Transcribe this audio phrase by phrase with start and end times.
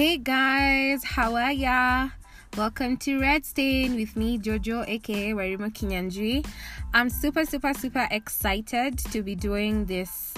[0.00, 2.08] Hey guys, how are ya?
[2.56, 6.46] Welcome to Red Stain with me, Jojo, aka Wairimu Kinyanjui.
[6.94, 10.32] I'm super, super, super excited to be doing this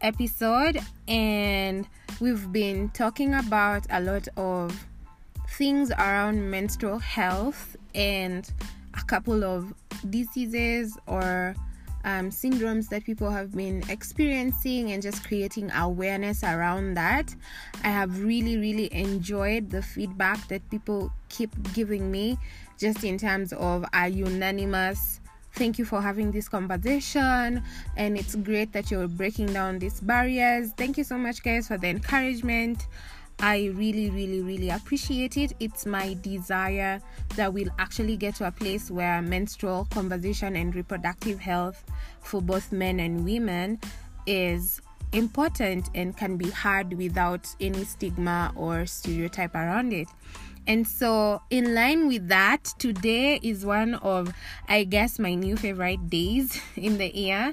[0.00, 1.86] episode, and
[2.22, 4.86] we've been talking about a lot of
[5.58, 8.50] things around menstrual health and
[8.94, 9.74] a couple of
[10.08, 11.54] diseases or
[12.04, 17.34] um, syndromes that people have been experiencing and just creating awareness around that.
[17.84, 22.38] I have really, really enjoyed the feedback that people keep giving me
[22.78, 25.20] just in terms of a unanimous
[25.54, 27.62] thank you for having this conversation
[27.96, 31.76] and it's great that you're breaking down these barriers thank you so much guys for
[31.76, 32.86] the encouragement
[33.42, 35.52] I really, really, really appreciate it.
[35.58, 37.02] It's my desire
[37.34, 41.84] that we'll actually get to a place where menstrual conversation and reproductive health
[42.20, 43.80] for both men and women
[44.26, 44.80] is
[45.12, 50.06] important and can be had without any stigma or stereotype around it.
[50.68, 54.32] And so, in line with that, today is one of,
[54.68, 57.52] I guess, my new favorite days in the year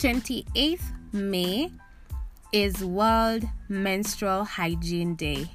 [0.00, 1.70] 28th May
[2.52, 5.50] is World Menstrual Hygiene Day.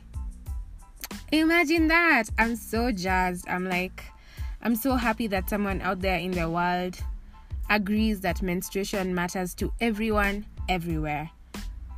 [1.31, 2.25] Imagine that!
[2.37, 3.47] I'm so jazzed.
[3.49, 4.03] I'm like,
[4.61, 6.99] I'm so happy that someone out there in the world
[7.69, 11.31] agrees that menstruation matters to everyone, everywhere.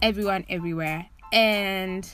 [0.01, 1.07] Everyone, everywhere.
[1.33, 2.09] And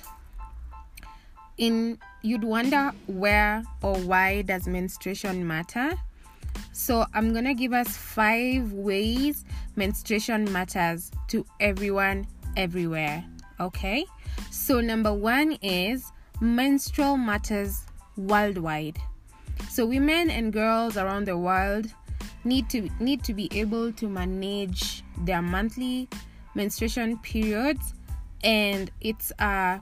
[1.60, 5.94] in you'd wonder where or why does menstruation matter?
[6.72, 9.46] So I'm gonna give us five ways
[9.76, 13.24] menstruation matters to everyone everywhere.
[13.60, 14.06] Okay,
[14.50, 17.84] so number one is menstrual matters
[18.18, 18.98] worldwide.
[19.70, 21.88] So women and girls around the world
[22.44, 26.10] need to need to be able to manage their monthly
[26.56, 27.94] menstruation periods
[28.44, 29.80] and it's a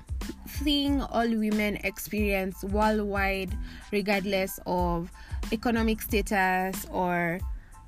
[0.48, 3.58] thing all women experience worldwide
[3.92, 5.12] regardless of
[5.52, 7.40] economic status or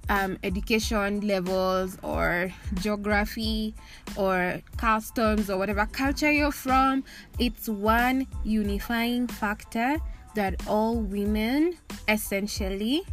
[0.09, 3.73] um, education levels or geography
[4.16, 7.03] or customs or whatever culture you're from,
[7.39, 9.97] it's one unifying factor
[10.35, 13.03] that all women essentially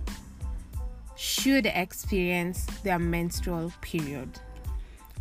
[1.17, 4.39] should experience their menstrual period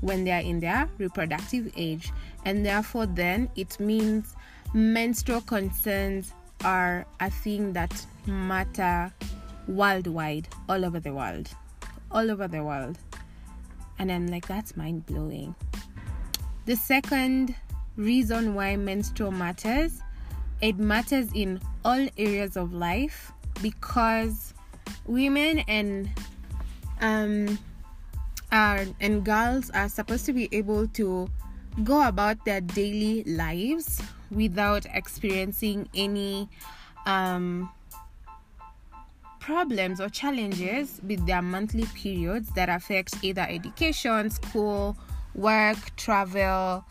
[0.01, 2.11] when they are in their reproductive age.
[2.45, 4.35] And therefore, then it means
[4.73, 6.33] menstrual concerns
[6.63, 9.11] are a thing that matter
[9.67, 11.50] worldwide, all over the world
[12.11, 12.97] all over the world.
[14.00, 15.55] And I'm like, that's mind blowing.
[16.66, 17.55] The second
[17.95, 20.01] reason why menstrual matters,
[20.61, 24.53] it matters in all areas of life because
[25.06, 26.09] women and
[27.01, 27.57] um
[28.51, 31.27] are and girls are supposed to be able to
[31.83, 34.01] go about their daily lives
[34.31, 36.50] without experiencing any
[37.06, 37.69] um
[39.47, 44.97] problems or challenges with their monthly periods that affect either education, school,
[45.35, 46.84] work, travel,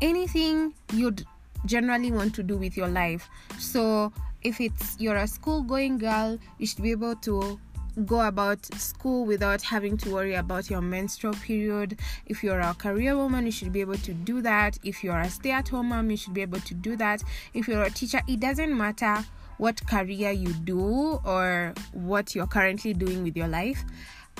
[0.00, 1.24] anything you'd
[1.64, 3.28] generally want to do with your life.
[3.60, 4.12] So,
[4.42, 7.60] if it's you're a school going girl, you should be able to
[8.04, 12.00] go about school without having to worry about your menstrual period.
[12.26, 14.76] If you're a career woman, you should be able to do that.
[14.82, 17.22] If you're a stay at home mom, you should be able to do that.
[17.54, 19.24] If you're a teacher, it doesn't matter
[19.58, 23.84] what career you do or what you're currently doing with your life,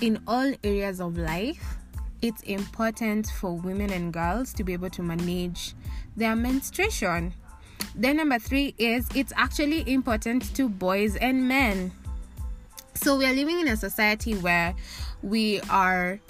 [0.01, 1.77] in all areas of life,
[2.23, 5.75] it's important for women and girls to be able to manage
[6.17, 7.35] their menstruation.
[7.95, 11.93] Then, number three is it's actually important to boys and men.
[12.95, 14.75] So, we are living in a society where
[15.23, 16.21] we are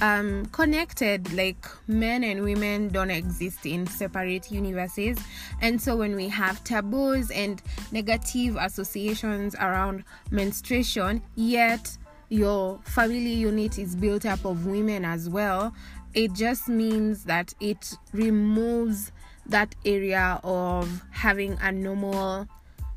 [0.00, 5.18] um, connected like men and women don't exist in separate universes.
[5.60, 7.62] And so when we have taboos and
[7.92, 11.96] negative associations around menstruation yet
[12.30, 15.74] your family unit is built up of women as well
[16.14, 19.12] it just means that it removes
[19.46, 22.48] that area of having a normal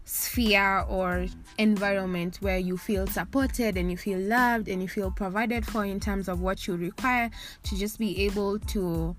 [0.07, 1.27] sphere or
[1.57, 5.99] environment where you feel supported and you feel loved and you feel provided for in
[5.99, 7.29] terms of what you require
[7.63, 9.13] to just be able to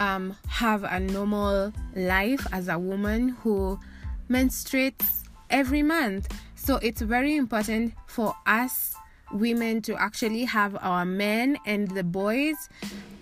[0.00, 3.78] um, have a normal life as a woman who
[4.28, 6.28] menstruates every month.
[6.56, 8.96] So it's very important for us
[9.32, 12.68] women to actually have our men and the boys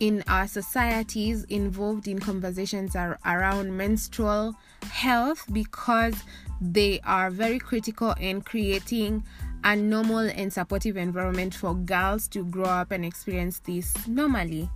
[0.00, 4.54] in our societies involved in conversations ar- around menstrual
[4.90, 6.14] health because
[6.60, 9.24] they are very critical in creating
[9.64, 14.68] a normal and supportive environment for girls to grow up and experience this normally.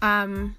[0.00, 0.56] Um,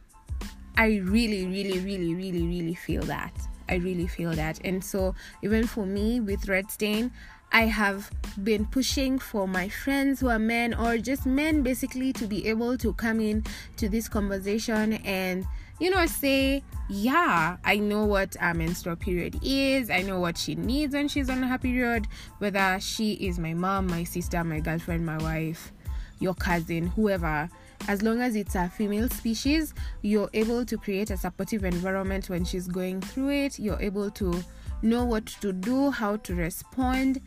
[0.77, 3.33] I really, really, really, really, really feel that.
[3.67, 4.59] I really feel that.
[4.63, 7.11] And so, even for me with Red Stain,
[7.51, 8.11] I have
[8.43, 12.77] been pushing for my friends who are men or just men basically to be able
[12.77, 13.43] to come in
[13.77, 15.45] to this conversation and
[15.79, 20.55] you know say yeah i know what a menstrual period is i know what she
[20.55, 22.07] needs when she's on her period
[22.39, 25.71] whether she is my mom my sister my girlfriend my wife
[26.19, 27.49] your cousin whoever
[27.87, 32.43] as long as it's a female species you're able to create a supportive environment when
[32.43, 34.43] she's going through it you're able to
[34.81, 37.21] know what to do, how to respond.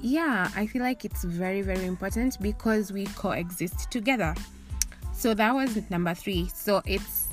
[0.00, 4.34] Yeah, I feel like it's very, very important because we coexist together.
[5.12, 6.48] So that was number three.
[6.54, 7.28] So it's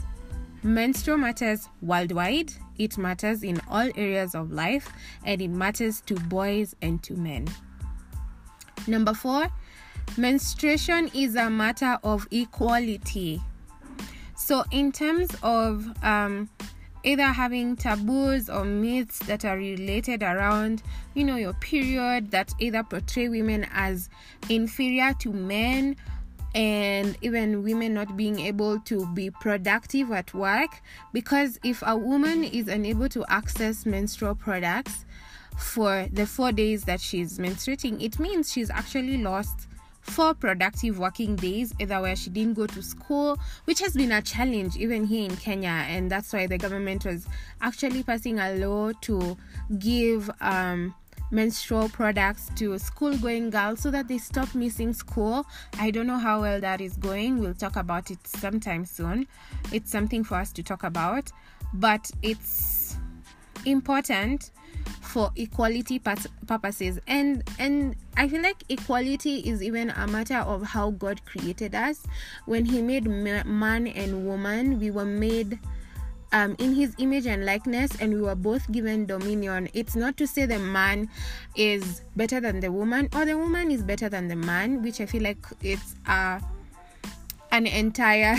[0.63, 4.91] menstrual matters worldwide, it matters in all areas of life,
[5.25, 7.47] and it matters to boys and to men.
[8.87, 9.47] Number four,
[10.17, 13.41] menstruation is a matter of equality.
[14.35, 16.49] So, in terms of um,
[17.03, 20.83] either having taboos or myths that are related around,
[21.15, 24.09] you know, your period that either portray women as
[24.49, 25.95] inferior to men
[26.57, 30.81] and even women not being able to be productive at work
[31.13, 35.05] because if a woman is unable to access menstrual products
[35.55, 39.67] for the 4 days that she's menstruating it means she's actually lost
[40.01, 44.21] four productive working days, either where she didn't go to school, which has been a
[44.21, 47.27] challenge even here in Kenya, and that's why the government was
[47.61, 49.37] actually passing a law to
[49.77, 50.95] give um,
[51.31, 55.45] menstrual products to school going girls so that they stop missing school.
[55.79, 57.39] I don't know how well that is going.
[57.39, 59.27] We'll talk about it sometime soon.
[59.71, 61.31] It's something for us to talk about,
[61.73, 62.97] but it's
[63.65, 64.51] important
[65.01, 70.91] for equality purposes and and i feel like equality is even a matter of how
[70.91, 72.03] god created us
[72.45, 75.59] when he made man and woman we were made
[76.37, 79.69] um, in his image and likeness, and we were both given dominion.
[79.73, 81.09] It's not to say the man
[81.55, 85.07] is better than the woman or the woman is better than the man, which I
[85.07, 86.41] feel like it's a
[87.49, 88.35] an entire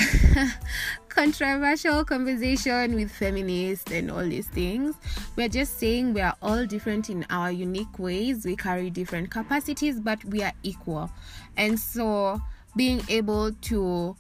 [1.09, 4.95] controversial conversation with feminists and all these things.
[5.35, 8.45] We're just saying we are all different in our unique ways.
[8.45, 11.11] We carry different capacities, but we are equal.
[11.57, 12.41] And so
[12.77, 14.15] being able to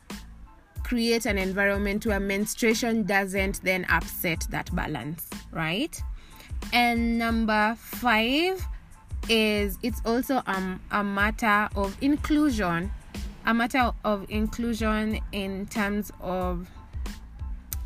[0.88, 6.02] create an environment where menstruation doesn't then upset that balance, right?
[6.72, 8.66] And number five
[9.28, 10.42] is it's also
[10.90, 12.90] a matter of inclusion
[13.44, 16.68] a matter of inclusion in terms of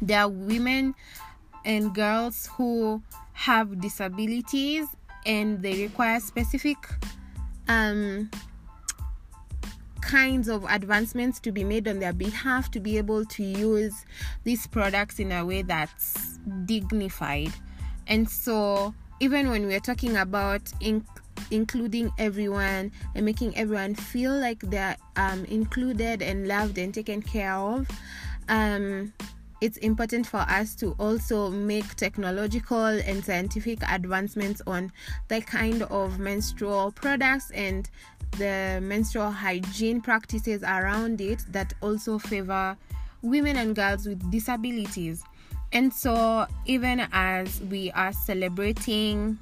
[0.00, 0.94] there are women
[1.64, 3.00] and girls who
[3.32, 4.86] have disabilities
[5.24, 6.76] and they require specific
[7.68, 8.28] um,
[10.02, 14.04] kinds of advancements to be made on their behalf to be able to use
[14.44, 17.52] these products in a way that's dignified.
[18.06, 21.06] And so, even when we're talking about in-
[21.50, 27.54] including everyone and making everyone feel like they're um, included and loved and taken care
[27.54, 27.86] of.
[28.48, 29.12] Um,
[29.60, 34.90] it's important for us to also make technological and scientific advancements on
[35.28, 37.88] the kind of menstrual products and
[38.38, 42.76] the menstrual hygiene practices around it that also favor
[43.22, 45.22] women and girls with disabilities.
[45.72, 49.38] And so, even as we are celebrating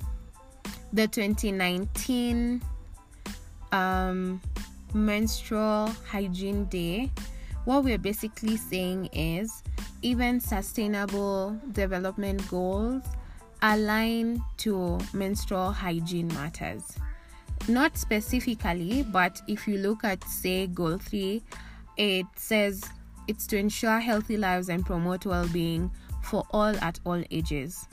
[0.93, 2.62] the 2019
[3.73, 4.41] um,
[4.95, 7.11] menstrual hygiene day,
[7.64, 9.62] what we're basically saying is
[10.03, 13.03] even sustainable development goals
[13.62, 16.97] align to menstrual hygiene matters.
[17.69, 21.43] Not specifically, but if you look at, say, goal three,
[21.97, 22.85] it says
[23.29, 25.90] it's to ensure healthy lives and promote well being
[26.23, 27.87] for all at all ages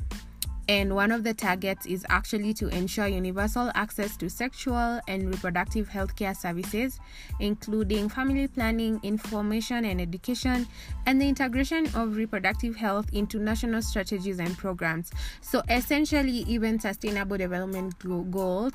[0.70, 5.88] and one of the targets is actually to ensure universal access to sexual and reproductive
[5.90, 7.00] healthcare services,
[7.40, 10.68] including family planning, information and education,
[11.06, 15.12] and the integration of reproductive health into national strategies and programs.
[15.42, 17.96] So, essentially, even sustainable development
[18.32, 18.74] goals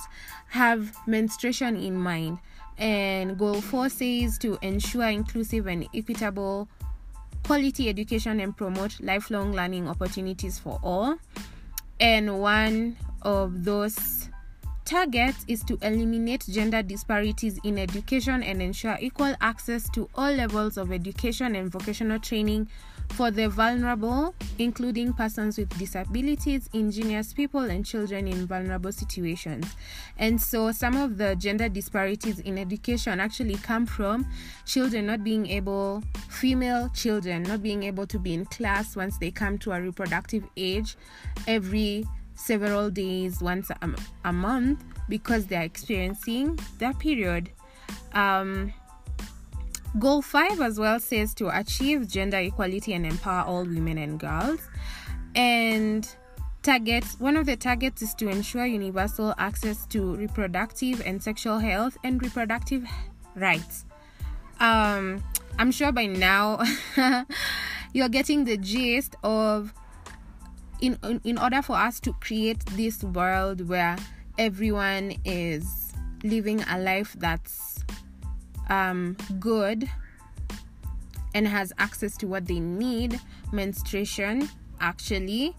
[0.49, 2.38] have menstruation in mind.
[2.78, 6.68] And goal four says to ensure inclusive and equitable
[7.44, 11.18] quality education and promote lifelong learning opportunities for all.
[12.00, 14.28] And one of those
[14.84, 20.76] targets is to eliminate gender disparities in education and ensure equal access to all levels
[20.76, 22.68] of education and vocational training
[23.12, 29.66] for the vulnerable, including persons with disabilities, indigenous people, and children in vulnerable situations.
[30.19, 34.26] And so, some of the gender disparities in education actually come from
[34.64, 39.31] children not being able female children not being able to be in class once they
[39.31, 40.97] come to a reproductive age
[41.47, 42.04] every
[42.35, 43.90] several days once a,
[44.25, 47.50] a month because they're experiencing their period
[48.14, 48.73] um,
[49.99, 54.61] goal 5 as well says to achieve gender equality and empower all women and girls.
[55.34, 56.08] And
[56.62, 61.96] targets one of the targets is to ensure universal access to reproductive and sexual health
[62.04, 62.84] and reproductive
[63.34, 63.84] rights.
[64.61, 65.22] Um,
[65.58, 66.62] i'm sure by now
[67.92, 69.72] you're getting the gist of
[70.80, 73.96] in, in in order for us to create this world where
[74.38, 75.92] everyone is
[76.25, 77.71] living a life that's
[78.72, 79.88] um, good
[81.34, 83.20] and has access to what they need
[83.52, 84.48] menstruation
[84.80, 85.54] actually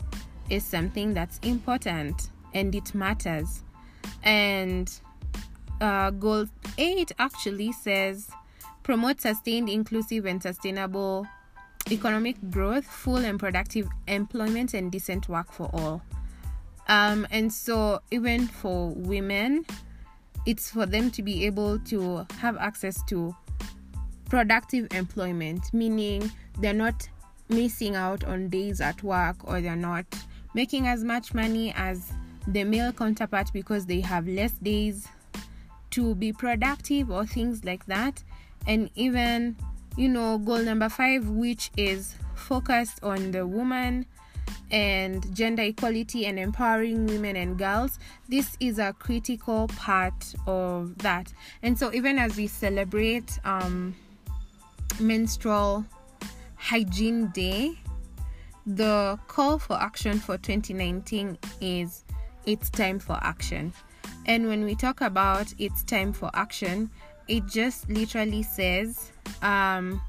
[0.49, 3.61] is something that's important and it matters.
[4.23, 4.91] And
[5.79, 8.29] uh, goal 8 actually says
[8.81, 11.27] promote sustained, inclusive, and sustainable
[11.91, 16.01] economic growth, full and productive employment, and decent work for all.
[16.87, 19.65] Um, and so, even for women,
[20.45, 23.35] it's for them to be able to have access to
[24.29, 27.07] productive employment, meaning they're not
[27.49, 30.05] missing out on days at work or they're not
[30.53, 32.11] making as much money as
[32.47, 35.07] the male counterpart because they have less days
[35.91, 38.23] to be productive or things like that.
[38.67, 39.55] And even,
[39.95, 44.05] you know, goal number five, which is focused on the woman
[44.73, 51.31] and gender equality and empowering women and girls, this is a critical part of that.
[51.61, 53.95] And so, even as we celebrate um,
[54.99, 55.85] menstrual
[56.55, 57.77] hygiene day,
[58.65, 62.03] the call for action for 2019 is
[62.47, 63.71] it's time for action.
[64.25, 66.89] And when we talk about it's time for action,
[67.27, 69.11] it just literally says
[69.43, 70.01] um,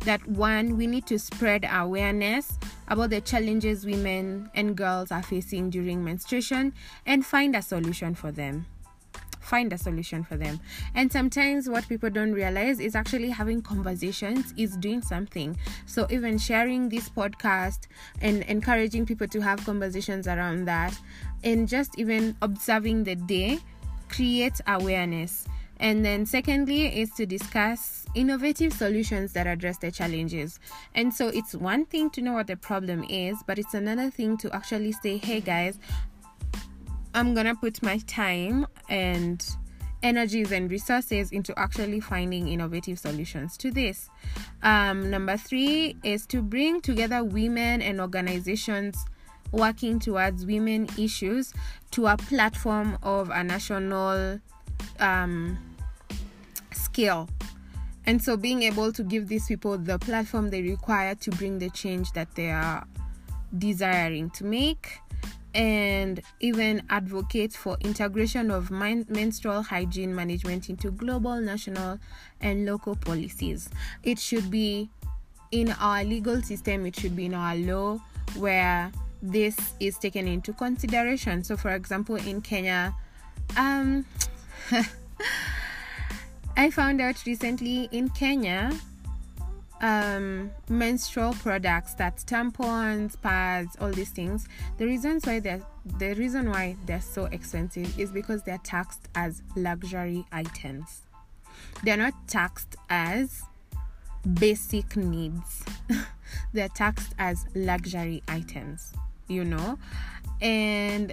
[0.00, 2.58] that one, we need to spread awareness
[2.88, 6.72] about the challenges women and girls are facing during menstruation
[7.06, 8.66] and find a solution for them
[9.48, 10.60] find a solution for them.
[10.94, 15.56] And sometimes what people don't realize is actually having conversations is doing something.
[15.86, 17.86] So even sharing this podcast
[18.20, 20.96] and encouraging people to have conversations around that
[21.42, 23.58] and just even observing the day
[24.08, 25.46] creates awareness.
[25.80, 30.58] And then, secondly, is to discuss innovative solutions that address the challenges.
[30.94, 34.36] And so, it's one thing to know what the problem is, but it's another thing
[34.38, 35.78] to actually say, hey guys,
[37.14, 39.44] I'm gonna put my time and
[40.02, 44.08] energies and resources into actually finding innovative solutions to this.
[44.62, 49.04] Um, number three is to bring together women and organizations
[49.50, 51.52] working towards women issues
[51.92, 54.40] to a platform of a national
[55.00, 55.58] um,
[56.98, 57.28] scale.
[58.06, 61.70] And so, being able to give these people the platform they require to bring the
[61.70, 62.86] change that they are
[63.56, 64.98] desiring to make
[65.54, 71.98] and even advocate for integration of menstrual hygiene management into global, national,
[72.40, 73.68] and local policies.
[74.02, 74.90] It should be
[75.50, 78.00] in our legal system, it should be in our law
[78.36, 78.90] where
[79.22, 81.44] this is taken into consideration.
[81.44, 82.94] So, for example, in Kenya,
[83.56, 84.04] um,
[86.58, 88.76] I found out recently in Kenya,
[89.80, 94.48] um, menstrual products that's tampons pads all these things.
[94.76, 95.62] The reasons why they're
[95.98, 101.02] the reason why they're so expensive is because they're taxed as luxury items.
[101.84, 103.42] They're not taxed as
[104.34, 105.64] basic needs.
[106.52, 108.92] They're taxed as luxury items
[109.28, 109.78] you know?
[110.40, 111.12] And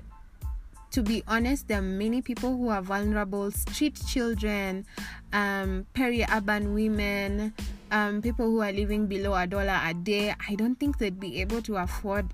[0.96, 4.86] to be honest, there are many people who are vulnerable street children,
[5.34, 7.54] um, peri urban women,
[7.92, 10.34] um, people who are living below a dollar a day.
[10.48, 12.28] I don't think they'd be able to afford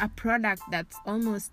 [0.00, 1.50] a product that's almost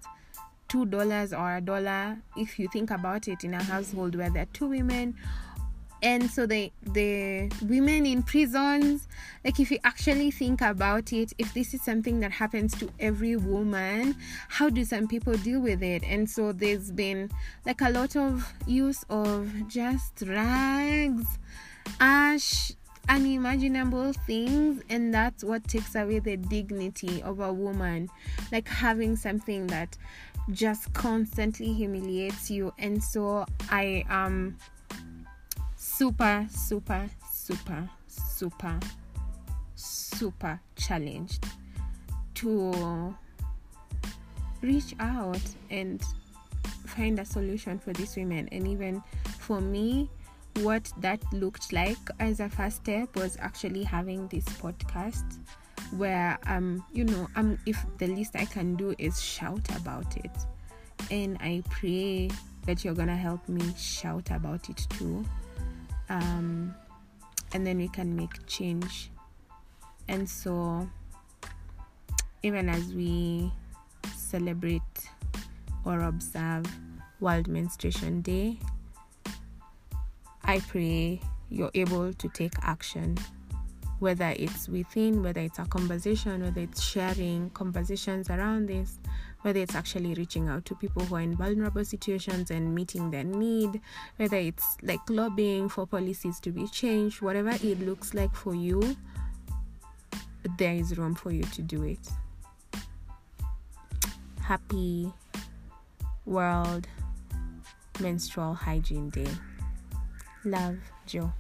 [0.68, 4.44] two dollars or a dollar if you think about it in a household where there
[4.44, 5.16] are two women
[6.04, 9.08] and so the the women in prisons
[9.44, 13.36] like if you actually think about it if this is something that happens to every
[13.36, 14.16] woman
[14.50, 16.04] how do some people deal with it?
[16.04, 17.30] And so there's been
[17.66, 21.26] like a lot of use of just rags
[22.00, 22.72] ash
[23.10, 28.10] unimaginable things and that's what takes away the dignity of a woman.
[28.52, 29.98] Like having something that
[30.52, 32.74] just constantly humiliates you.
[32.78, 34.58] And so i um
[35.96, 38.80] super, super, super, super,
[39.76, 41.46] super challenged
[42.34, 43.16] to
[44.62, 46.02] reach out and
[46.88, 48.50] find a solution for these women.
[48.52, 49.04] And even
[49.38, 50.10] for me,
[50.62, 55.40] what that looked like as a first step was actually having this podcast
[55.98, 60.32] where um you know um if the least I can do is shout about it
[61.12, 62.30] and I pray
[62.66, 65.26] that you're gonna help me shout about it too
[66.14, 66.76] um
[67.54, 69.12] and then we can make change.
[70.08, 70.88] And so
[72.42, 73.52] even as we
[74.16, 74.82] celebrate
[75.86, 76.66] or observe
[77.20, 78.58] World Menstruation Day,
[80.44, 83.18] I pray you're able to take action,
[84.04, 89.00] whether it's within, whether it's a conversation, whether it's sharing conversations around this,
[89.44, 93.24] whether it's actually reaching out to people who are in vulnerable situations and meeting their
[93.24, 93.80] need,
[94.18, 98.94] whether it's like lobbying for policies to be changed, whatever it looks like for you,
[100.58, 102.10] there is room for you to do it.
[104.42, 105.14] Happy
[106.26, 106.90] World
[108.02, 109.30] Menstrual Hygiene Day.
[110.44, 111.32] Love, Joe.